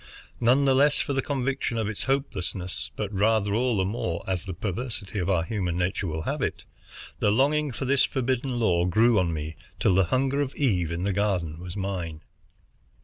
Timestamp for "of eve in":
10.41-11.03